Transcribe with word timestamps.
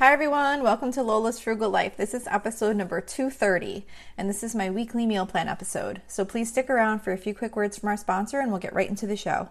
Hi, 0.00 0.14
everyone. 0.14 0.62
Welcome 0.62 0.92
to 0.92 1.02
Lola's 1.02 1.38
Frugal 1.38 1.68
Life. 1.68 1.98
This 1.98 2.14
is 2.14 2.26
episode 2.28 2.74
number 2.74 3.02
230, 3.02 3.84
and 4.16 4.30
this 4.30 4.42
is 4.42 4.54
my 4.54 4.70
weekly 4.70 5.04
meal 5.04 5.26
plan 5.26 5.46
episode. 5.46 6.00
So 6.06 6.24
please 6.24 6.48
stick 6.48 6.70
around 6.70 7.00
for 7.00 7.12
a 7.12 7.18
few 7.18 7.34
quick 7.34 7.54
words 7.54 7.76
from 7.76 7.90
our 7.90 7.98
sponsor, 7.98 8.40
and 8.40 8.50
we'll 8.50 8.60
get 8.60 8.72
right 8.72 8.88
into 8.88 9.06
the 9.06 9.14
show. 9.14 9.50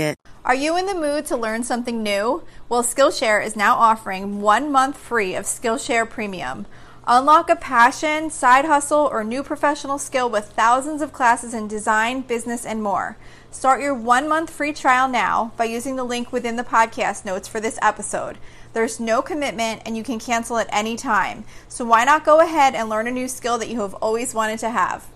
Are 0.43 0.55
you 0.55 0.75
in 0.77 0.85
the 0.85 0.95
mood 0.95 1.25
to 1.27 1.37
learn 1.37 1.63
something 1.63 2.01
new? 2.01 2.43
Well, 2.67 2.83
Skillshare 2.83 3.45
is 3.45 3.55
now 3.55 3.75
offering 3.75 4.41
one 4.41 4.71
month 4.71 4.97
free 4.97 5.35
of 5.35 5.45
Skillshare 5.45 6.09
Premium. 6.09 6.65
Unlock 7.07 7.49
a 7.49 7.55
passion, 7.55 8.29
side 8.29 8.65
hustle, 8.65 9.09
or 9.11 9.23
new 9.23 9.43
professional 9.43 9.97
skill 9.97 10.29
with 10.29 10.51
thousands 10.53 11.01
of 11.01 11.11
classes 11.11 11.53
in 11.53 11.67
design, 11.67 12.21
business, 12.21 12.65
and 12.65 12.83
more. 12.83 13.17
Start 13.49 13.81
your 13.81 13.93
one 13.93 14.29
month 14.29 14.49
free 14.49 14.71
trial 14.71 15.07
now 15.07 15.51
by 15.57 15.65
using 15.65 15.95
the 15.95 16.03
link 16.03 16.31
within 16.31 16.55
the 16.55 16.63
podcast 16.63 17.25
notes 17.25 17.47
for 17.47 17.59
this 17.59 17.79
episode. 17.81 18.37
There's 18.73 18.99
no 18.99 19.21
commitment 19.21 19.81
and 19.85 19.97
you 19.97 20.03
can 20.03 20.19
cancel 20.19 20.57
at 20.57 20.69
any 20.71 20.95
time. 20.95 21.43
So 21.67 21.83
why 21.85 22.05
not 22.05 22.23
go 22.23 22.39
ahead 22.39 22.75
and 22.75 22.87
learn 22.87 23.07
a 23.07 23.11
new 23.11 23.27
skill 23.27 23.57
that 23.57 23.69
you 23.69 23.81
have 23.81 23.95
always 23.95 24.33
wanted 24.33 24.59
to 24.59 24.69
have? 24.69 25.07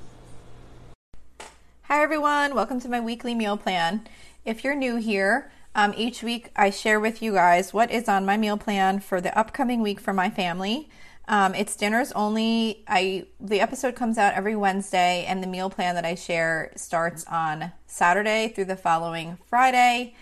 Hi, 1.84 2.02
everyone. 2.02 2.56
Welcome 2.56 2.82
to 2.82 2.90
my 2.90 3.00
weekly 3.00 3.36
meal 3.36 3.58
plan. 3.58 4.08
If 4.46 4.64
you're 4.64 4.76
new 4.76 4.98
here, 4.98 5.52
um, 5.74 5.92
each 5.98 6.22
week 6.22 6.52
I 6.56 6.70
share 6.70 7.00
with 7.00 7.20
you 7.20 7.34
guys 7.34 7.74
what 7.74 7.90
is 7.90 8.08
on 8.08 8.28
my 8.28 8.38
meal 8.38 8.58
plan 8.58 9.00
for 9.00 9.20
the 9.20 9.36
upcoming 9.36 9.82
week 9.82 10.00
for 10.00 10.14
my 10.14 10.30
family. 10.30 10.88
Um, 11.28 11.56
it's 11.56 11.76
dinners 11.76 12.12
only. 12.12 12.84
I 12.88 13.26
the 13.40 13.60
episode 13.60 13.96
comes 13.96 14.20
out 14.20 14.36
every 14.36 14.56
Wednesday, 14.56 15.26
and 15.28 15.42
the 15.42 15.48
meal 15.48 15.72
plan 15.72 15.96
that 15.96 16.06
I 16.06 16.14
share 16.14 16.72
starts 16.76 17.26
on 17.26 17.72
Saturday 17.88 18.50
through 18.50 18.66
the 18.66 18.76
following 18.76 19.40
Friday. 19.48 20.14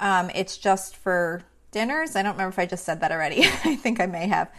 Um, 0.00 0.28
it's 0.34 0.58
just 0.58 0.96
for 0.96 1.44
dinners. 1.70 2.16
I 2.16 2.22
don't 2.22 2.32
remember 2.32 2.50
if 2.50 2.58
I 2.58 2.66
just 2.66 2.84
said 2.84 3.00
that 3.02 3.12
already. 3.12 3.44
I 3.64 3.76
think 3.76 4.00
I 4.00 4.06
may 4.06 4.26
have. 4.26 4.50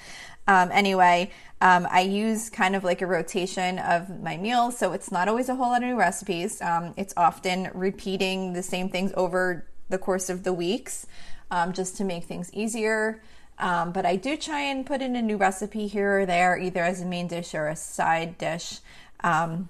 Um, 0.49 0.71
anyway, 0.71 1.29
um, 1.61 1.87
I 1.91 2.01
use 2.01 2.49
kind 2.49 2.75
of 2.75 2.83
like 2.83 3.03
a 3.03 3.05
rotation 3.05 3.77
of 3.77 4.19
my 4.19 4.35
meals, 4.35 4.79
so 4.79 4.93
it's 4.93 5.11
not 5.11 5.27
always 5.27 5.47
a 5.47 5.53
whole 5.53 5.69
lot 5.69 5.83
of 5.83 5.89
new 5.89 5.95
recipes. 5.95 6.59
Um, 6.59 6.95
it's 6.97 7.13
often 7.15 7.69
repeating 7.75 8.53
the 8.53 8.63
same 8.63 8.89
things 8.89 9.11
over 9.15 9.67
the 9.89 9.99
course 9.99 10.27
of 10.27 10.43
the 10.43 10.51
weeks 10.51 11.05
um, 11.51 11.71
just 11.71 11.97
to 11.97 12.03
make 12.03 12.23
things 12.23 12.51
easier. 12.51 13.21
Um, 13.59 13.91
but 13.91 14.07
I 14.07 14.15
do 14.15 14.35
try 14.37 14.61
and 14.61 14.87
put 14.87 15.03
in 15.03 15.15
a 15.15 15.21
new 15.21 15.37
recipe 15.37 15.85
here 15.85 16.21
or 16.21 16.25
there, 16.25 16.57
either 16.57 16.83
as 16.83 16.99
a 16.99 17.05
main 17.05 17.27
dish 17.27 17.53
or 17.53 17.67
a 17.67 17.75
side 17.75 18.39
dish. 18.39 18.79
Um, 19.23 19.69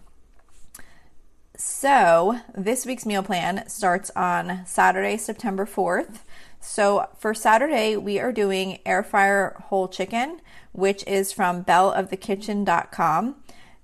so 1.60 2.40
this 2.56 2.86
week's 2.86 3.06
meal 3.06 3.22
plan 3.22 3.68
starts 3.68 4.10
on 4.16 4.66
Saturday, 4.66 5.18
September 5.18 5.66
4th. 5.66 6.20
So 6.62 7.08
for 7.18 7.34
Saturday, 7.34 7.98
we 7.98 8.18
are 8.20 8.32
doing 8.32 8.80
air 8.86 9.04
fryer 9.04 9.56
whole 9.66 9.90
chicken, 9.90 10.40
which 10.72 11.06
is 11.06 11.32
from 11.34 11.66
belleofthekitchen.com. 11.66 13.36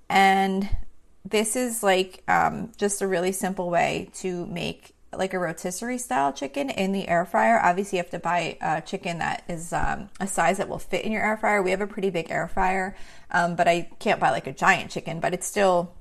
And 0.10 0.70
this 1.24 1.56
is 1.56 1.84
like 1.84 2.24
um, 2.30 2.72
just 2.78 3.02
a 3.02 3.08
really 3.08 3.32
simple 3.32 3.70
way 3.70 4.10
to 4.16 4.46
make 4.46 4.96
like 5.18 5.34
a 5.34 5.40
rotisserie 5.40 5.98
style 5.98 6.32
chicken 6.32 6.70
in 6.70 6.92
the 6.92 7.08
air 7.08 7.26
fryer. 7.26 7.60
Obviously, 7.62 7.98
you 7.98 8.04
have 8.04 8.12
to 8.12 8.20
buy 8.20 8.58
a 8.62 8.82
chicken 8.82 9.20
that 9.20 9.44
is 9.48 9.74
um, 9.74 10.10
a 10.20 10.28
size 10.28 10.58
that 10.58 10.70
will 10.70 10.80
fit 10.80 11.04
in 11.06 11.12
your 11.12 11.24
air 11.24 11.38
fryer. 11.38 11.62
We 11.62 11.72
have 11.72 11.82
a 11.82 11.88
pretty 11.88 12.10
big 12.10 12.30
air 12.32 12.48
fryer, 12.48 12.96
um, 13.32 13.56
but 13.56 13.68
I 13.68 13.90
can't 14.00 14.20
buy 14.20 14.32
like 14.32 14.48
a 14.48 14.54
giant 14.54 14.92
chicken, 14.92 15.20
but 15.20 15.34
it's 15.34 15.48
still, 15.48 15.94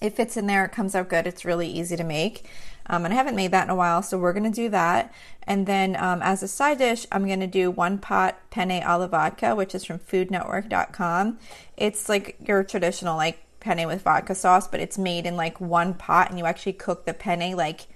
it 0.00 0.16
fits 0.16 0.36
in 0.36 0.46
there. 0.46 0.64
It 0.64 0.72
comes 0.72 0.94
out 0.94 1.08
good. 1.08 1.26
It's 1.26 1.44
really 1.44 1.68
easy 1.68 1.96
to 1.96 2.04
make. 2.04 2.46
Um, 2.86 3.04
and 3.04 3.14
I 3.14 3.16
haven't 3.16 3.36
made 3.36 3.50
that 3.52 3.64
in 3.64 3.70
a 3.70 3.74
while, 3.74 4.02
so 4.02 4.18
we're 4.18 4.32
to 4.50 4.50
do 4.50 4.68
that. 4.68 5.12
And 5.44 5.66
then 5.66 5.96
um, 5.96 6.20
as 6.22 6.42
a 6.42 6.48
side 6.48 6.78
dish, 6.78 7.06
I'm 7.10 7.26
to 7.40 7.46
do 7.46 7.70
one 7.70 7.98
pot 7.98 8.38
penne 8.50 8.82
alla 8.82 9.08
vodka, 9.08 9.54
which 9.54 9.74
is 9.74 9.84
from 9.84 9.98
foodnetwork.com. 9.98 11.38
It's 11.76 12.08
like 12.08 12.36
your 12.46 12.62
traditional 12.62 13.16
like 13.16 13.38
penne 13.60 13.86
with 13.86 14.02
vodka 14.02 14.34
sauce, 14.34 14.68
but 14.68 14.80
it's 14.80 14.98
made 14.98 15.24
in 15.26 15.36
like 15.36 15.60
one 15.60 15.94
pot 15.94 16.28
and 16.28 16.38
you 16.38 16.44
actually 16.44 16.74
cook 16.74 17.06
the 17.06 17.14
penne 17.14 17.56
like 17.56 17.86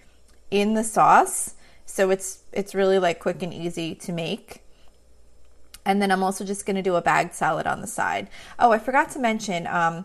in 0.51 0.75
the 0.75 0.85
sauce. 0.85 1.55
So 1.85 2.11
it's 2.11 2.41
it's 2.53 2.75
really 2.75 2.99
like 2.99 3.19
quick 3.19 3.43
and 3.43 3.53
easy 3.53 3.95
to 3.97 4.13
make. 4.13 4.63
And 5.85 6.03
then 6.03 6.11
I'm 6.11 6.23
also 6.23 6.45
just 6.45 6.67
to 6.77 6.83
do 6.83 6.97
a 6.97 7.03
bagged 7.03 7.35
salad 7.35 7.67
on 7.67 7.81
the 7.81 7.87
side. 7.87 8.29
Oh, 8.59 8.73
I 8.73 8.79
forgot 8.79 9.11
to 9.13 9.19
mention 9.19 9.67
um, 9.67 10.05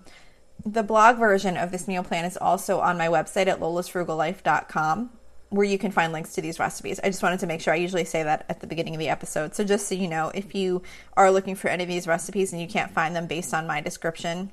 the 0.66 0.84
blog 0.84 1.18
version 1.18 1.58
of 1.58 1.72
this 1.72 1.88
meal 1.88 2.04
plan 2.04 2.26
is 2.26 2.38
also 2.38 2.80
on 2.80 2.98
my 2.98 3.08
website 3.08 3.48
at 3.48 3.60
lolasfrugallife.com 3.60 5.10
where 5.54 5.66
you 5.66 5.78
can 5.78 5.92
find 5.92 6.12
links 6.12 6.34
to 6.34 6.42
these 6.42 6.58
recipes. 6.58 7.00
I 7.04 7.10
just 7.10 7.22
wanted 7.22 7.40
to 7.42 7.48
make 7.48 7.62
sure 7.62 7.74
I 7.74 7.78
usually 7.78 8.06
say 8.06 8.24
that 8.24 8.46
at 8.50 8.60
the 8.60 8.66
beginning 8.66 8.96
of 8.96 9.00
the 9.00 9.10
episode. 9.10 9.54
So 9.54 9.64
just 9.64 9.88
so 9.88 9.94
you 9.94 10.08
know, 10.08 10.32
if 10.34 10.56
you 10.56 10.82
are 11.16 11.30
looking 11.30 11.54
for 11.54 11.68
any 11.68 11.84
of 11.84 11.90
these 11.90 12.08
recipes 12.08 12.52
and 12.52 12.62
you 12.62 12.68
can't 12.68 12.92
find 12.92 13.16
them 13.16 13.28
based 13.28 13.54
on 13.54 13.68
my 13.68 13.80
description 13.80 14.52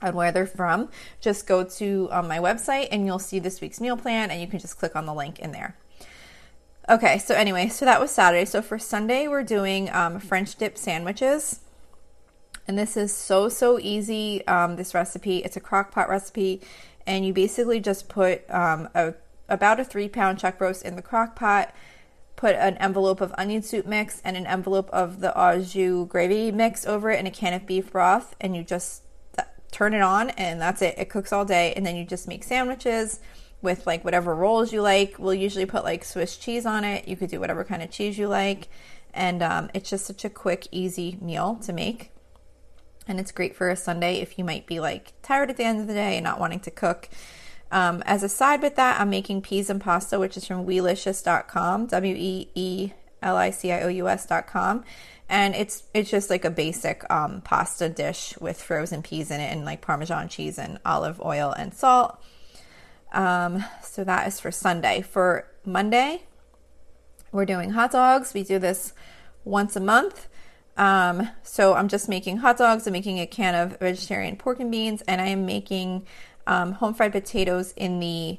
on 0.00 0.14
where 0.14 0.32
they're 0.32 0.46
from, 0.46 0.88
just 1.20 1.46
go 1.46 1.62
to 1.62 2.08
um, 2.10 2.26
my 2.26 2.38
website 2.38 2.88
and 2.90 3.04
you'll 3.04 3.18
see 3.18 3.38
this 3.38 3.60
week's 3.60 3.82
meal 3.82 3.98
plan 3.98 4.30
and 4.30 4.40
you 4.40 4.46
can 4.46 4.58
just 4.58 4.78
click 4.78 4.96
on 4.96 5.04
the 5.04 5.14
link 5.14 5.38
in 5.40 5.52
there. 5.52 5.76
Okay, 6.88 7.18
so 7.18 7.34
anyway, 7.34 7.68
so 7.68 7.84
that 7.84 8.00
was 8.00 8.10
Saturday. 8.10 8.46
So 8.46 8.62
for 8.62 8.78
Sunday, 8.78 9.28
we're 9.28 9.42
doing 9.42 9.90
um, 9.90 10.20
French 10.20 10.56
dip 10.56 10.78
sandwiches. 10.78 11.60
And 12.66 12.78
this 12.78 12.96
is 12.96 13.14
so, 13.14 13.48
so 13.48 13.78
easy. 13.78 14.46
Um, 14.46 14.76
this 14.76 14.94
recipe, 14.94 15.38
it's 15.38 15.56
a 15.56 15.60
crock 15.60 15.92
pot 15.92 16.08
recipe. 16.08 16.62
And 17.06 17.26
you 17.26 17.32
basically 17.32 17.80
just 17.80 18.08
put 18.08 18.48
um, 18.50 18.88
a, 18.94 19.14
about 19.48 19.80
a 19.80 19.84
three 19.84 20.08
pound 20.08 20.38
chuck 20.38 20.60
roast 20.60 20.84
in 20.84 20.96
the 20.96 21.02
crock 21.02 21.36
pot, 21.36 21.74
put 22.36 22.54
an 22.56 22.76
envelope 22.78 23.20
of 23.20 23.34
onion 23.36 23.62
soup 23.62 23.86
mix 23.86 24.22
and 24.24 24.36
an 24.36 24.46
envelope 24.46 24.88
of 24.90 25.20
the 25.20 25.38
au 25.38 25.60
jus 25.60 26.06
gravy 26.08 26.50
mix 26.50 26.86
over 26.86 27.10
it 27.10 27.18
and 27.18 27.28
a 27.28 27.30
can 27.30 27.52
of 27.52 27.66
beef 27.66 27.92
broth. 27.92 28.34
And 28.40 28.56
you 28.56 28.62
just 28.62 29.02
turn 29.70 29.92
it 29.92 30.02
on 30.02 30.30
and 30.30 30.60
that's 30.60 30.80
it. 30.80 30.94
It 30.96 31.10
cooks 31.10 31.32
all 31.32 31.44
day. 31.44 31.74
And 31.74 31.84
then 31.84 31.96
you 31.96 32.04
just 32.04 32.28
make 32.28 32.44
sandwiches 32.44 33.20
with 33.60 33.86
like 33.86 34.04
whatever 34.04 34.34
rolls 34.34 34.72
you 34.72 34.80
like. 34.80 35.18
We'll 35.18 35.34
usually 35.34 35.66
put 35.66 35.84
like 35.84 36.04
Swiss 36.04 36.36
cheese 36.36 36.64
on 36.64 36.84
it. 36.84 37.08
You 37.08 37.16
could 37.16 37.30
do 37.30 37.40
whatever 37.40 37.64
kind 37.64 37.82
of 37.82 37.90
cheese 37.90 38.16
you 38.16 38.28
like. 38.28 38.68
And 39.12 39.42
um, 39.42 39.70
it's 39.74 39.90
just 39.90 40.06
such 40.06 40.24
a 40.24 40.30
quick, 40.30 40.68
easy 40.70 41.18
meal 41.20 41.56
to 41.64 41.72
make 41.72 42.10
and 43.06 43.20
it's 43.20 43.32
great 43.32 43.54
for 43.56 43.68
a 43.68 43.76
Sunday 43.76 44.16
if 44.20 44.38
you 44.38 44.44
might 44.44 44.66
be 44.66 44.80
like 44.80 45.12
tired 45.22 45.50
at 45.50 45.56
the 45.56 45.64
end 45.64 45.80
of 45.80 45.86
the 45.86 45.94
day 45.94 46.16
and 46.16 46.24
not 46.24 46.40
wanting 46.40 46.60
to 46.60 46.70
cook. 46.70 47.08
Um, 47.70 48.02
as 48.06 48.22
a 48.22 48.28
side 48.28 48.62
with 48.62 48.76
that, 48.76 49.00
I'm 49.00 49.10
making 49.10 49.42
peas 49.42 49.68
and 49.68 49.80
pasta, 49.80 50.18
which 50.18 50.36
is 50.36 50.46
from 50.46 50.66
weelicious.com, 50.66 51.86
W 51.86 52.14
E 52.16 52.48
E 52.54 52.92
L 53.22 53.36
I 53.36 53.50
C 53.50 53.72
I 53.72 53.82
O 53.82 53.88
U 53.88 54.08
S.com. 54.08 54.84
And 55.28 55.54
it's 55.54 55.84
it's 55.94 56.10
just 56.10 56.30
like 56.30 56.44
a 56.44 56.50
basic 56.50 57.10
um, 57.10 57.40
pasta 57.40 57.88
dish 57.88 58.34
with 58.40 58.60
frozen 58.60 59.02
peas 59.02 59.30
in 59.30 59.40
it 59.40 59.50
and 59.52 59.64
like 59.64 59.80
Parmesan 59.80 60.28
cheese 60.28 60.58
and 60.58 60.78
olive 60.84 61.20
oil 61.20 61.52
and 61.52 61.74
salt. 61.74 62.22
Um, 63.12 63.64
so 63.82 64.04
that 64.04 64.26
is 64.28 64.38
for 64.38 64.50
Sunday. 64.50 65.00
For 65.02 65.48
Monday, 65.64 66.24
we're 67.32 67.46
doing 67.46 67.70
hot 67.70 67.92
dogs. 67.92 68.34
We 68.34 68.42
do 68.42 68.58
this 68.58 68.92
once 69.44 69.76
a 69.76 69.80
month. 69.80 70.28
Um, 70.76 71.30
so 71.42 71.74
I'm 71.74 71.88
just 71.88 72.08
making 72.08 72.38
hot 72.38 72.58
dogs. 72.58 72.86
I'm 72.86 72.92
making 72.92 73.20
a 73.20 73.26
can 73.26 73.54
of 73.54 73.78
vegetarian 73.78 74.36
pork 74.36 74.60
and 74.60 74.70
beans, 74.70 75.02
and 75.02 75.20
I 75.20 75.26
am 75.26 75.46
making 75.46 76.06
um, 76.46 76.72
home 76.72 76.94
fried 76.94 77.12
potatoes 77.12 77.72
in 77.76 78.00
the 78.00 78.38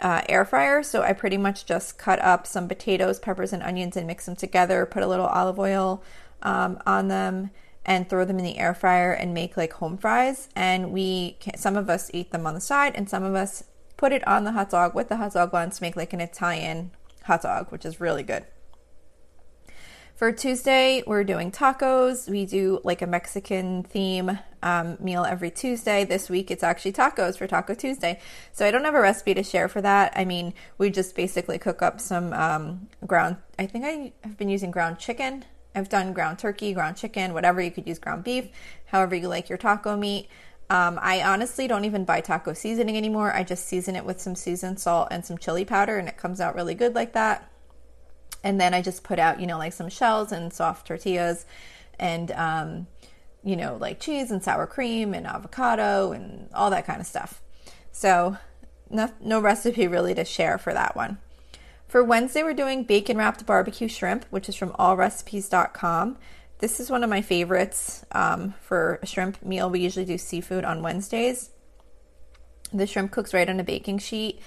uh, 0.00 0.22
air 0.28 0.44
fryer. 0.44 0.82
So 0.82 1.02
I 1.02 1.12
pretty 1.12 1.36
much 1.36 1.66
just 1.66 1.98
cut 1.98 2.20
up 2.20 2.46
some 2.46 2.68
potatoes, 2.68 3.18
peppers, 3.18 3.52
and 3.52 3.62
onions 3.62 3.96
and 3.96 4.06
mix 4.06 4.26
them 4.26 4.36
together. 4.36 4.86
Put 4.86 5.02
a 5.02 5.06
little 5.06 5.26
olive 5.26 5.58
oil 5.58 6.02
um, 6.42 6.80
on 6.86 7.08
them 7.08 7.50
and 7.84 8.08
throw 8.08 8.24
them 8.24 8.38
in 8.38 8.44
the 8.44 8.58
air 8.58 8.74
fryer 8.74 9.12
and 9.12 9.32
make 9.32 9.56
like 9.56 9.74
home 9.74 9.96
fries. 9.96 10.48
And 10.54 10.92
we, 10.92 11.36
can, 11.40 11.56
some 11.56 11.76
of 11.76 11.88
us 11.88 12.10
eat 12.12 12.30
them 12.32 12.46
on 12.46 12.54
the 12.54 12.60
side, 12.60 12.94
and 12.94 13.08
some 13.08 13.22
of 13.22 13.34
us 13.34 13.64
put 13.96 14.12
it 14.12 14.26
on 14.26 14.44
the 14.44 14.52
hot 14.52 14.70
dog 14.70 14.94
with 14.94 15.08
the 15.08 15.16
hot 15.16 15.32
dog 15.32 15.50
buns 15.50 15.78
to 15.78 15.82
make 15.82 15.96
like 15.96 16.12
an 16.12 16.20
Italian 16.20 16.90
hot 17.24 17.42
dog, 17.42 17.72
which 17.72 17.84
is 17.84 18.00
really 18.00 18.22
good. 18.22 18.44
For 20.16 20.32
Tuesday, 20.32 21.02
we're 21.06 21.24
doing 21.24 21.52
tacos. 21.52 22.26
We 22.26 22.46
do 22.46 22.80
like 22.84 23.02
a 23.02 23.06
Mexican 23.06 23.82
theme 23.82 24.38
um, 24.62 24.96
meal 24.98 25.24
every 25.24 25.50
Tuesday. 25.50 26.04
This 26.04 26.30
week, 26.30 26.50
it's 26.50 26.62
actually 26.62 26.94
tacos 26.94 27.36
for 27.36 27.46
Taco 27.46 27.74
Tuesday. 27.74 28.18
So 28.50 28.64
I 28.64 28.70
don't 28.70 28.84
have 28.84 28.94
a 28.94 29.00
recipe 29.00 29.34
to 29.34 29.42
share 29.42 29.68
for 29.68 29.82
that. 29.82 30.14
I 30.16 30.24
mean, 30.24 30.54
we 30.78 30.88
just 30.88 31.14
basically 31.14 31.58
cook 31.58 31.82
up 31.82 32.00
some 32.00 32.32
um, 32.32 32.88
ground. 33.06 33.36
I 33.58 33.66
think 33.66 33.84
I 33.84 34.12
have 34.24 34.38
been 34.38 34.48
using 34.48 34.70
ground 34.70 34.98
chicken 34.98 35.44
I've 35.76 35.90
done 35.90 36.14
ground 36.14 36.38
turkey, 36.38 36.72
ground 36.72 36.96
chicken, 36.96 37.34
whatever. 37.34 37.60
You 37.60 37.70
could 37.70 37.86
use 37.86 37.98
ground 37.98 38.24
beef, 38.24 38.48
however 38.86 39.14
you 39.14 39.28
like 39.28 39.48
your 39.48 39.58
taco 39.58 39.96
meat. 39.96 40.28
Um, 40.70 40.98
I 41.00 41.22
honestly 41.22 41.68
don't 41.68 41.84
even 41.84 42.04
buy 42.04 42.22
taco 42.22 42.54
seasoning 42.54 42.96
anymore. 42.96 43.32
I 43.32 43.44
just 43.44 43.66
season 43.66 43.94
it 43.94 44.04
with 44.04 44.20
some 44.20 44.34
seasoned 44.34 44.80
salt 44.80 45.08
and 45.10 45.24
some 45.24 45.38
chili 45.38 45.64
powder, 45.64 45.98
and 45.98 46.08
it 46.08 46.16
comes 46.16 46.40
out 46.40 46.54
really 46.54 46.74
good 46.74 46.94
like 46.94 47.12
that. 47.12 47.48
And 48.46 48.60
then 48.60 48.74
I 48.74 48.80
just 48.80 49.02
put 49.02 49.18
out, 49.18 49.40
you 49.40 49.46
know, 49.48 49.58
like 49.58 49.72
some 49.72 49.88
shells 49.88 50.30
and 50.30 50.52
soft 50.52 50.86
tortillas 50.86 51.46
and, 51.98 52.30
um, 52.30 52.86
you 53.42 53.56
know, 53.56 53.76
like 53.80 53.98
cheese 53.98 54.30
and 54.30 54.40
sour 54.40 54.68
cream 54.68 55.14
and 55.14 55.26
avocado 55.26 56.12
and 56.12 56.48
all 56.54 56.70
that 56.70 56.86
kind 56.86 57.00
of 57.00 57.08
stuff. 57.08 57.42
So, 57.90 58.36
no, 58.88 59.10
no 59.20 59.40
recipe 59.40 59.88
really 59.88 60.14
to 60.14 60.24
share 60.24 60.58
for 60.58 60.72
that 60.72 60.94
one. 60.94 61.18
For 61.88 62.04
Wednesday, 62.04 62.44
we're 62.44 62.54
doing 62.54 62.84
bacon 62.84 63.16
wrapped 63.16 63.44
barbecue 63.46 63.88
shrimp, 63.88 64.24
which 64.30 64.48
is 64.48 64.54
from 64.54 64.70
allrecipes.com. 64.74 66.16
This 66.60 66.78
is 66.78 66.88
one 66.88 67.02
of 67.02 67.10
my 67.10 67.22
favorites 67.22 68.04
um, 68.12 68.54
for 68.60 69.00
a 69.02 69.06
shrimp 69.06 69.42
meal. 69.44 69.68
We 69.68 69.80
usually 69.80 70.06
do 70.06 70.18
seafood 70.18 70.64
on 70.64 70.82
Wednesdays. 70.82 71.50
The 72.72 72.86
shrimp 72.86 73.10
cooks 73.10 73.34
right 73.34 73.48
on 73.48 73.58
a 73.58 73.64
baking 73.64 73.98
sheet. 73.98 74.40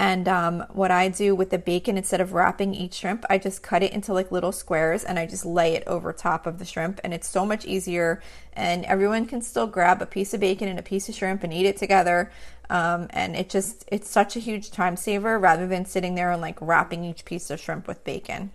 And 0.00 0.28
um, 0.28 0.64
what 0.70 0.90
I 0.90 1.08
do 1.08 1.34
with 1.34 1.50
the 1.50 1.58
bacon, 1.58 1.98
instead 1.98 2.22
of 2.22 2.32
wrapping 2.32 2.74
each 2.74 2.94
shrimp, 2.94 3.26
I 3.28 3.36
just 3.36 3.62
cut 3.62 3.82
it 3.82 3.92
into 3.92 4.14
like 4.14 4.32
little 4.32 4.50
squares 4.50 5.04
and 5.04 5.18
I 5.18 5.26
just 5.26 5.44
lay 5.44 5.74
it 5.74 5.82
over 5.86 6.10
top 6.10 6.46
of 6.46 6.58
the 6.58 6.64
shrimp. 6.64 7.02
And 7.04 7.12
it's 7.12 7.28
so 7.28 7.44
much 7.44 7.66
easier. 7.66 8.22
And 8.54 8.86
everyone 8.86 9.26
can 9.26 9.42
still 9.42 9.66
grab 9.66 10.00
a 10.00 10.06
piece 10.06 10.32
of 10.32 10.40
bacon 10.40 10.68
and 10.68 10.78
a 10.78 10.82
piece 10.82 11.10
of 11.10 11.14
shrimp 11.14 11.44
and 11.44 11.52
eat 11.52 11.66
it 11.66 11.76
together. 11.76 12.32
Um, 12.70 13.08
and 13.10 13.36
it 13.36 13.50
just, 13.50 13.84
it's 13.92 14.08
such 14.08 14.36
a 14.36 14.40
huge 14.40 14.70
time 14.70 14.96
saver 14.96 15.38
rather 15.38 15.66
than 15.66 15.84
sitting 15.84 16.14
there 16.14 16.32
and 16.32 16.40
like 16.40 16.56
wrapping 16.62 17.04
each 17.04 17.26
piece 17.26 17.50
of 17.50 17.60
shrimp 17.60 17.86
with 17.86 18.02
bacon. 18.02 18.52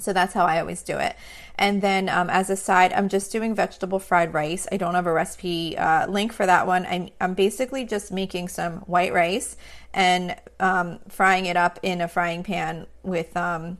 So 0.00 0.12
that's 0.12 0.34
how 0.34 0.44
I 0.44 0.60
always 0.60 0.82
do 0.82 0.98
it. 0.98 1.16
And 1.56 1.82
then 1.82 2.08
um, 2.08 2.30
as 2.30 2.48
a 2.48 2.56
side, 2.56 2.92
I'm 2.92 3.08
just 3.08 3.30
doing 3.30 3.54
vegetable 3.54 3.98
fried 3.98 4.32
rice. 4.32 4.66
I 4.72 4.76
don't 4.78 4.94
have 4.94 5.06
a 5.06 5.12
recipe 5.12 5.76
uh, 5.76 6.06
link 6.08 6.32
for 6.32 6.46
that 6.46 6.66
one. 6.66 6.86
I'm, 6.86 7.10
I'm 7.20 7.34
basically 7.34 7.84
just 7.84 8.10
making 8.10 8.48
some 8.48 8.78
white 8.80 9.12
rice 9.12 9.56
and 9.92 10.36
um, 10.58 11.00
frying 11.08 11.46
it 11.46 11.56
up 11.56 11.78
in 11.82 12.00
a 12.00 12.08
frying 12.08 12.42
pan 12.42 12.86
with 13.02 13.36
um, 13.36 13.78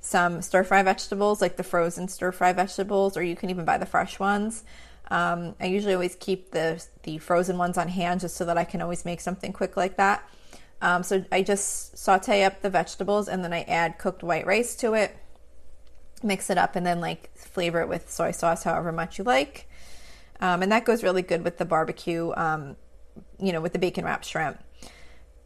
some 0.00 0.42
stir 0.42 0.64
fry 0.64 0.82
vegetables, 0.82 1.40
like 1.40 1.56
the 1.56 1.62
frozen 1.62 2.08
stir 2.08 2.32
fry 2.32 2.52
vegetables, 2.52 3.16
or 3.16 3.22
you 3.22 3.36
can 3.36 3.50
even 3.50 3.64
buy 3.64 3.78
the 3.78 3.86
fresh 3.86 4.18
ones. 4.18 4.64
Um, 5.10 5.54
I 5.60 5.66
usually 5.66 5.94
always 5.94 6.16
keep 6.16 6.52
the 6.52 6.84
the 7.02 7.18
frozen 7.18 7.58
ones 7.58 7.76
on 7.76 7.88
hand 7.88 8.20
just 8.20 8.36
so 8.36 8.44
that 8.44 8.56
I 8.56 8.64
can 8.64 8.80
always 8.80 9.04
make 9.04 9.20
something 9.20 9.52
quick 9.52 9.76
like 9.76 9.96
that. 9.96 10.28
Um, 10.82 11.02
so 11.02 11.24
I 11.30 11.42
just 11.42 11.98
saute 11.98 12.44
up 12.44 12.62
the 12.62 12.70
vegetables 12.70 13.28
and 13.28 13.44
then 13.44 13.52
I 13.52 13.62
add 13.62 13.98
cooked 13.98 14.22
white 14.22 14.46
rice 14.46 14.74
to 14.76 14.94
it 14.94 15.16
mix 16.22 16.50
it 16.50 16.58
up 16.58 16.76
and 16.76 16.86
then 16.86 17.00
like 17.00 17.34
flavor 17.36 17.80
it 17.80 17.88
with 17.88 18.10
soy 18.10 18.30
sauce 18.30 18.64
however 18.64 18.92
much 18.92 19.18
you 19.18 19.24
like. 19.24 19.68
Um, 20.40 20.62
and 20.62 20.72
that 20.72 20.84
goes 20.84 21.02
really 21.02 21.22
good 21.22 21.44
with 21.44 21.58
the 21.58 21.64
barbecue 21.64 22.32
um, 22.36 22.76
you 23.38 23.52
know 23.52 23.60
with 23.60 23.72
the 23.72 23.78
bacon 23.78 24.04
wrapped 24.04 24.24
shrimp. 24.24 24.58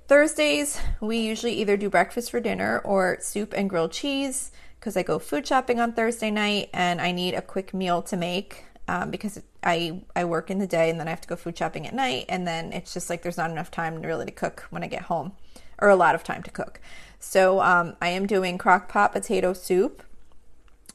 Thursdays 0.06 0.78
we 1.00 1.18
usually 1.18 1.54
either 1.54 1.76
do 1.76 1.88
breakfast 1.88 2.30
for 2.30 2.40
dinner 2.40 2.80
or 2.84 3.18
soup 3.20 3.54
and 3.56 3.70
grilled 3.70 3.92
cheese 3.92 4.52
because 4.78 4.98
i 4.98 5.02
go 5.02 5.18
food 5.18 5.46
shopping 5.46 5.80
on 5.80 5.94
thursday 5.94 6.30
night 6.30 6.68
and 6.74 7.00
i 7.00 7.10
need 7.10 7.32
a 7.32 7.40
quick 7.40 7.72
meal 7.72 8.02
to 8.02 8.18
make 8.18 8.66
um, 8.86 9.10
because 9.10 9.40
I, 9.62 10.02
I 10.14 10.26
work 10.26 10.50
in 10.50 10.58
the 10.58 10.66
day 10.66 10.90
and 10.90 11.00
then 11.00 11.06
i 11.06 11.10
have 11.10 11.22
to 11.22 11.28
go 11.28 11.36
food 11.36 11.56
shopping 11.56 11.86
at 11.86 11.94
night 11.94 12.26
and 12.28 12.46
then 12.46 12.70
it's 12.74 12.92
just 12.92 13.08
like 13.08 13.22
there's 13.22 13.38
not 13.38 13.50
enough 13.50 13.70
time 13.70 14.02
really 14.02 14.26
to 14.26 14.30
cook 14.30 14.66
when 14.68 14.84
i 14.84 14.86
get 14.86 15.02
home 15.02 15.32
or 15.78 15.88
a 15.88 15.96
lot 15.96 16.14
of 16.14 16.22
time 16.22 16.42
to 16.42 16.50
cook. 16.50 16.80
So 17.18 17.60
um, 17.62 17.96
i 18.02 18.08
am 18.08 18.26
doing 18.26 18.58
crock 18.58 18.90
pot 18.90 19.12
potato 19.12 19.54
soup 19.54 20.02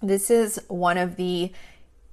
this 0.01 0.29
is 0.29 0.59
one 0.67 0.97
of 0.97 1.15
the 1.15 1.51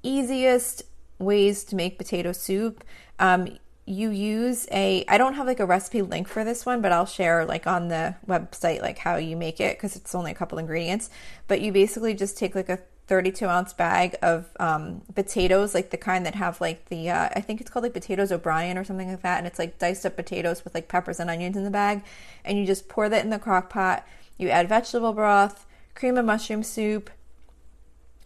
easiest 0.03 0.83
ways 1.19 1.65
to 1.65 1.77
make 1.77 1.99
potato 1.99 2.33
soup. 2.33 2.85
Um, 3.19 3.59
you 3.87 4.11
use 4.11 4.67
a 4.73 5.05
I 5.07 5.17
don't 5.17 5.35
have 5.35 5.47
like 5.47 5.61
a 5.61 5.67
recipe 5.67 6.03
link 6.03 6.27
for 6.27 6.45
this 6.45 6.67
one, 6.67 6.83
but 6.83 6.91
I'll 6.93 7.07
share 7.07 7.45
like 7.45 7.67
on 7.67 7.89
the 7.89 8.17
website 8.27 8.83
like 8.83 8.99
how 8.99 9.17
you 9.17 9.37
make 9.37 9.61
it 9.61 9.77
because 9.77 9.95
it's 9.95 10.15
only 10.15 10.33
a 10.33 10.35
couple 10.35 10.59
ingredients. 10.59 11.09
But 11.47 11.61
you 11.61 11.73
basically 11.73 12.15
just 12.15 12.37
take 12.37 12.55
like 12.55 12.69
a 12.69 12.81
32 13.07 13.47
ounce 13.47 13.73
bag 13.73 14.17
of 14.23 14.49
um, 14.59 15.03
potatoes, 15.15 15.75
like 15.75 15.91
the 15.91 15.97
kind 15.97 16.27
that 16.27 16.35
have 16.35 16.61
like 16.61 16.87
the 16.89 17.11
uh, 17.11 17.29
I 17.35 17.41
think 17.41 17.61
it's 17.61 17.71
called 17.71 17.85
like 17.85 17.95
potatoes 17.95 18.33
O'Brien 18.33 18.77
or 18.77 18.85
something 18.85 19.09
like 19.09 19.23
that, 19.23 19.39
and 19.39 19.47
it's 19.47 19.59
like 19.59 19.79
diced 19.79 20.05
up 20.05 20.17
potatoes 20.17 20.65
with 20.65 20.75
like 20.75 20.89
peppers 20.89 21.21
and 21.21 21.31
onions 21.31 21.57
in 21.57 21.65
the 21.65 21.71
bag, 21.71 22.03
and 22.45 22.59
you 22.59 22.67
just 22.67 22.89
pour 22.89 23.09
that 23.09 23.25
in 23.25 23.31
the 23.31 23.39
crock 23.39 23.71
pot. 23.71 24.05
You 24.37 24.49
add 24.49 24.69
vegetable 24.69 25.13
broth, 25.13 25.65
cream 25.95 26.19
of 26.19 26.25
mushroom 26.25 26.65
soup, 26.65 27.09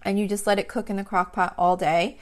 and 0.02 0.18
you 0.18 0.26
just 0.26 0.46
let 0.46 0.58
it 0.58 0.68
cook 0.68 0.90
in 0.90 0.96
the 0.96 1.04
crock 1.04 1.32
pot 1.32 1.54
all 1.58 1.76
day. 1.76 2.18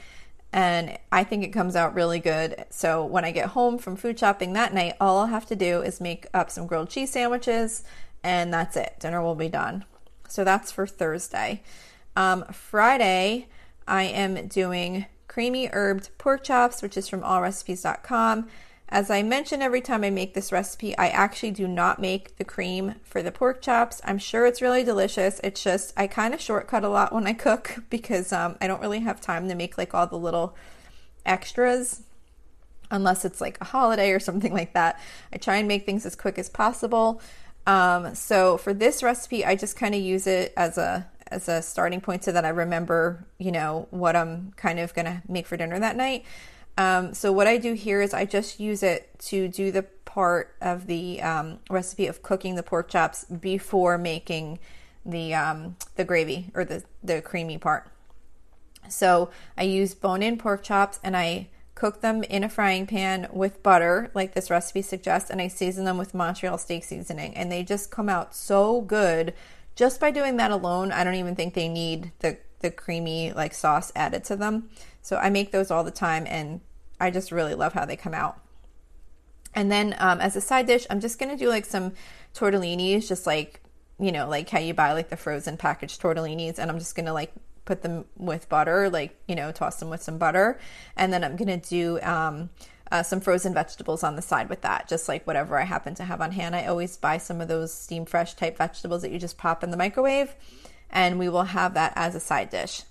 And 0.51 0.97
I 1.11 1.23
think 1.23 1.43
it 1.43 1.49
comes 1.49 1.75
out 1.75 1.93
really 1.93 2.19
good. 2.19 2.65
So 2.71 3.05
when 3.05 3.23
I 3.23 3.31
get 3.31 3.49
home 3.49 3.77
from 3.77 3.95
food 3.95 4.17
shopping 4.17 4.53
that 4.53 4.73
night, 4.73 4.95
all 4.99 5.19
I'll 5.19 5.27
have 5.27 5.45
to 5.47 5.55
do 5.55 5.81
is 5.81 6.01
make 6.01 6.25
up 6.33 6.49
some 6.49 6.65
grilled 6.65 6.89
cheese 6.89 7.11
sandwiches, 7.11 7.83
and 8.23 8.51
that's 8.51 8.75
it. 8.75 8.95
Dinner 8.99 9.21
will 9.21 9.35
be 9.35 9.49
done. 9.49 9.85
So 10.27 10.43
that's 10.43 10.71
for 10.71 10.87
Thursday. 10.87 11.61
Um, 12.15 12.45
Friday, 12.51 13.47
I 13.87 14.03
am 14.03 14.47
doing 14.47 15.05
creamy 15.27 15.67
herbed 15.67 16.09
pork 16.17 16.43
chops, 16.43 16.81
which 16.81 16.97
is 16.97 17.07
from 17.07 17.21
allrecipes.com. 17.21 18.47
As 18.91 19.11
I 19.11 19.21
mention 19.21 19.61
every 19.61 19.81
time 19.81 20.03
I 20.03 20.09
make 20.09 20.33
this 20.33 20.51
recipe, 20.51 20.97
I 20.97 21.09
actually 21.09 21.51
do 21.51 21.67
not 21.67 21.99
make 21.99 22.35
the 22.37 22.43
cream 22.43 22.95
for 23.03 23.21
the 23.21 23.31
pork 23.31 23.61
chops. 23.61 24.01
I'm 24.03 24.17
sure 24.17 24.47
it's 24.47 24.63
really 24.63 24.83
delicious. 24.83 25.39
It's 25.43 25.63
just 25.63 25.93
I 25.95 26.07
kind 26.07 26.33
of 26.33 26.41
shortcut 26.41 26.83
a 26.83 26.89
lot 26.89 27.13
when 27.13 27.27
I 27.27 27.33
cook 27.33 27.83
because 27.91 28.33
um, 28.33 28.57
I 28.59 28.65
don't 28.65 28.81
really 28.81 29.01
have 29.01 29.21
time 29.21 29.47
to 29.47 29.55
make 29.55 29.77
like 29.77 29.93
all 29.93 30.07
the 30.07 30.17
little 30.17 30.55
extras 31.23 32.01
unless 32.89 33.23
it's 33.23 33.39
like 33.39 33.59
a 33.61 33.65
holiday 33.65 34.09
or 34.09 34.19
something 34.19 34.53
like 34.53 34.73
that. 34.73 34.99
I 35.31 35.37
try 35.37 35.57
and 35.57 35.67
make 35.67 35.85
things 35.85 36.03
as 36.07 36.15
quick 36.15 36.39
as 36.39 36.49
possible. 36.49 37.21
Um, 37.67 38.15
so 38.15 38.57
for 38.57 38.73
this 38.73 39.03
recipe, 39.03 39.45
I 39.45 39.55
just 39.55 39.75
kind 39.75 39.93
of 39.93 40.01
use 40.01 40.25
it 40.25 40.51
as 40.57 40.79
a 40.79 41.07
as 41.27 41.47
a 41.47 41.61
starting 41.61 42.01
point 42.01 42.23
so 42.23 42.31
that 42.31 42.43
I 42.43 42.49
remember, 42.49 43.23
you 43.37 43.51
know, 43.51 43.87
what 43.91 44.15
I'm 44.15 44.51
kind 44.55 44.79
of 44.79 44.95
gonna 44.95 45.21
make 45.27 45.45
for 45.45 45.57
dinner 45.57 45.77
that 45.77 45.95
night. 45.95 46.25
Um, 46.79 47.13
so 47.13 47.33
what 47.33 47.45
I 47.45 47.57
do 47.57 47.73
here 47.73 48.01
is 48.01 48.13
I 48.13 48.23
just 48.23 48.57
use 48.57 48.83
it 48.83 49.09
to 49.19 49.49
do 49.49 49.69
the 49.69 49.83
part 50.05 50.55
of 50.61 50.87
the 50.87 51.21
um, 51.21 51.59
recipe 51.69 52.07
of 52.07 52.23
cooking 52.23 52.55
the 52.55 52.63
pork 52.63 52.87
chops 52.87 53.25
before 53.25 53.97
making 53.97 54.59
the 55.05 55.33
um, 55.33 55.75
the 55.97 56.05
gravy 56.05 56.51
or 56.53 56.63
the 56.63 56.85
the 57.03 57.21
creamy 57.21 57.57
part. 57.57 57.89
So 58.87 59.29
I 59.57 59.63
use 59.63 59.93
bone-in 59.93 60.37
pork 60.37 60.63
chops 60.63 61.01
and 61.03 61.17
I 61.17 61.49
cook 61.75 61.99
them 61.99 62.23
in 62.23 62.45
a 62.45 62.49
frying 62.49 62.87
pan 62.87 63.27
with 63.33 63.61
butter, 63.61 64.09
like 64.13 64.33
this 64.33 64.49
recipe 64.49 64.81
suggests, 64.81 65.29
and 65.29 65.41
I 65.41 65.49
season 65.49 65.83
them 65.83 65.97
with 65.97 66.13
Montreal 66.13 66.57
steak 66.57 66.85
seasoning, 66.85 67.35
and 67.35 67.51
they 67.51 67.63
just 67.63 67.91
come 67.91 68.07
out 68.07 68.33
so 68.33 68.79
good 68.79 69.33
just 69.75 69.99
by 69.99 70.11
doing 70.11 70.37
that 70.37 70.51
alone. 70.51 70.93
I 70.93 71.03
don't 71.03 71.15
even 71.15 71.35
think 71.35 71.55
they 71.55 71.67
need 71.67 72.13
the 72.19 72.37
the 72.61 72.71
creamy 72.71 73.33
like 73.33 73.53
sauce 73.53 73.91
added 73.97 74.23
to 74.25 74.37
them. 74.37 74.69
So 75.01 75.17
I 75.17 75.29
make 75.29 75.51
those 75.51 75.71
all 75.71 75.83
the 75.83 75.91
time, 75.91 76.25
and 76.25 76.61
I 76.99 77.11
just 77.11 77.31
really 77.31 77.55
love 77.55 77.73
how 77.73 77.85
they 77.85 77.95
come 77.95 78.13
out. 78.13 78.39
And 79.53 79.71
then 79.71 79.95
um, 79.99 80.21
as 80.21 80.35
a 80.35 80.41
side 80.41 80.67
dish, 80.67 80.85
I'm 80.89 80.99
just 80.99 81.19
gonna 81.19 81.37
do 81.37 81.49
like 81.49 81.65
some 81.65 81.93
tortellinis, 82.33 83.07
just 83.07 83.25
like 83.25 83.61
you 83.99 84.11
know, 84.13 84.29
like 84.29 84.49
how 84.49 84.59
you 84.59 84.73
buy 84.73 84.93
like 84.93 85.09
the 85.09 85.17
frozen 85.17 85.57
packaged 85.57 86.01
tortellinis, 86.01 86.57
and 86.57 86.71
I'm 86.71 86.79
just 86.79 86.95
gonna 86.95 87.13
like 87.13 87.33
put 87.65 87.81
them 87.81 88.05
with 88.17 88.49
butter, 88.49 88.89
like 88.89 89.19
you 89.27 89.35
know, 89.35 89.51
toss 89.51 89.77
them 89.77 89.89
with 89.89 90.01
some 90.01 90.17
butter, 90.17 90.59
and 90.95 91.11
then 91.11 91.23
I'm 91.23 91.35
gonna 91.35 91.57
do 91.57 91.99
um, 92.01 92.49
uh, 92.91 93.03
some 93.03 93.19
frozen 93.19 93.53
vegetables 93.53 94.03
on 94.03 94.15
the 94.15 94.21
side 94.21 94.49
with 94.49 94.61
that, 94.61 94.87
just 94.87 95.07
like 95.07 95.27
whatever 95.27 95.59
I 95.59 95.63
happen 95.63 95.95
to 95.95 96.05
have 96.05 96.21
on 96.21 96.31
hand. 96.31 96.55
I 96.55 96.65
always 96.65 96.95
buy 96.97 97.17
some 97.17 97.41
of 97.41 97.47
those 97.47 97.73
steam 97.73 98.05
fresh 98.05 98.35
type 98.35 98.57
vegetables 98.57 99.01
that 99.01 99.11
you 99.11 99.19
just 99.19 99.37
pop 99.37 99.63
in 99.63 99.71
the 99.71 99.77
microwave, 99.77 100.33
and 100.89 101.19
we 101.19 101.27
will 101.27 101.43
have 101.43 101.73
that 101.73 101.93
as 101.95 102.15
a 102.15 102.19
side 102.19 102.49
dish. 102.49 102.83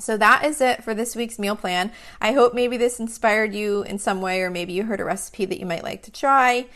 So 0.00 0.16
that 0.16 0.44
is 0.44 0.60
it 0.60 0.82
for 0.82 0.94
this 0.94 1.14
week's 1.14 1.38
meal 1.38 1.56
plan. 1.56 1.92
I 2.20 2.32
hope 2.32 2.54
maybe 2.54 2.76
this 2.76 3.00
inspired 3.00 3.54
you 3.54 3.82
in 3.82 3.98
some 3.98 4.20
way, 4.20 4.42
or 4.42 4.50
maybe 4.50 4.72
you 4.72 4.84
heard 4.84 5.00
a 5.00 5.04
recipe 5.04 5.44
that 5.44 5.60
you 5.60 5.66
might 5.66 5.84
like 5.84 6.02
to 6.04 6.10
try. 6.10 6.66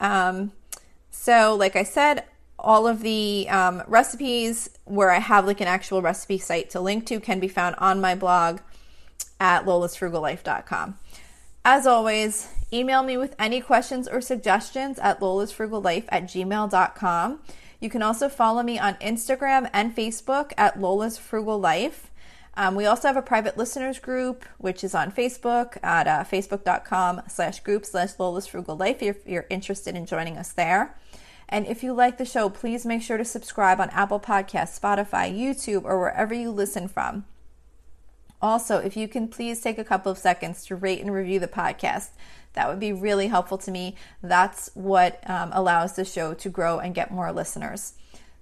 Um, 0.00 0.52
so, 1.10 1.54
like 1.54 1.76
I 1.76 1.82
said, 1.82 2.24
all 2.58 2.86
of 2.86 3.00
the 3.02 3.46
um, 3.50 3.82
recipes 3.86 4.70
where 4.84 5.10
I 5.10 5.18
have 5.18 5.46
like 5.46 5.60
an 5.60 5.68
actual 5.68 6.02
recipe 6.02 6.38
site 6.38 6.70
to 6.70 6.80
link 6.80 7.06
to 7.06 7.20
can 7.20 7.40
be 7.40 7.48
found 7.48 7.76
on 7.78 8.00
my 8.00 8.14
blog 8.14 8.60
at 9.40 9.64
lolasfrugallife.com. 9.64 10.98
As 11.64 11.86
always, 11.86 12.48
email 12.72 13.02
me 13.02 13.16
with 13.16 13.34
any 13.38 13.60
questions 13.60 14.08
or 14.08 14.20
suggestions 14.20 14.98
at 14.98 15.20
lolasfrugallife 15.20 16.04
at 16.08 16.24
gmail.com. 16.24 17.40
You 17.80 17.90
can 17.90 18.02
also 18.02 18.28
follow 18.28 18.62
me 18.62 18.78
on 18.78 18.94
Instagram 18.94 19.70
and 19.72 19.94
Facebook 19.94 20.52
at 20.56 20.80
Lola's 20.80 21.16
Frugal 21.16 21.60
Life. 21.60 22.10
Um, 22.58 22.74
we 22.74 22.86
also 22.86 23.06
have 23.06 23.16
a 23.16 23.22
private 23.22 23.56
listeners 23.56 24.00
group, 24.00 24.44
which 24.58 24.82
is 24.82 24.92
on 24.92 25.12
Facebook 25.12 25.78
at 25.80 26.08
uh, 26.08 26.24
facebook.com 26.24 27.22
slash 27.28 27.60
group 27.60 27.86
slash 27.86 28.18
Lola's 28.18 28.48
Frugal 28.48 28.76
Life 28.76 29.00
if 29.00 29.24
you're 29.24 29.46
interested 29.48 29.94
in 29.94 30.06
joining 30.06 30.36
us 30.36 30.52
there. 30.52 30.98
And 31.48 31.68
if 31.68 31.84
you 31.84 31.92
like 31.92 32.18
the 32.18 32.24
show, 32.24 32.48
please 32.48 32.84
make 32.84 33.00
sure 33.00 33.16
to 33.16 33.24
subscribe 33.24 33.80
on 33.80 33.90
Apple 33.90 34.18
Podcasts, 34.18 34.78
Spotify, 34.78 35.32
YouTube, 35.32 35.84
or 35.84 36.00
wherever 36.00 36.34
you 36.34 36.50
listen 36.50 36.88
from. 36.88 37.26
Also, 38.42 38.78
if 38.78 38.96
you 38.96 39.06
can 39.06 39.28
please 39.28 39.60
take 39.60 39.78
a 39.78 39.84
couple 39.84 40.10
of 40.10 40.18
seconds 40.18 40.64
to 40.66 40.74
rate 40.74 41.00
and 41.00 41.12
review 41.12 41.38
the 41.38 41.46
podcast, 41.46 42.08
that 42.54 42.68
would 42.68 42.80
be 42.80 42.92
really 42.92 43.28
helpful 43.28 43.58
to 43.58 43.70
me. 43.70 43.94
That's 44.20 44.68
what 44.74 45.22
um, 45.30 45.50
allows 45.52 45.94
the 45.94 46.04
show 46.04 46.34
to 46.34 46.48
grow 46.48 46.80
and 46.80 46.92
get 46.92 47.12
more 47.12 47.30
listeners. 47.30 47.92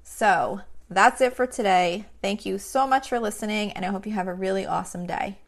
So, 0.02 0.62
that's 0.88 1.20
it 1.20 1.34
for 1.34 1.46
today. 1.46 2.06
Thank 2.22 2.46
you 2.46 2.58
so 2.58 2.86
much 2.86 3.08
for 3.08 3.18
listening, 3.18 3.72
and 3.72 3.84
I 3.84 3.88
hope 3.88 4.06
you 4.06 4.12
have 4.12 4.28
a 4.28 4.34
really 4.34 4.66
awesome 4.66 5.06
day. 5.06 5.38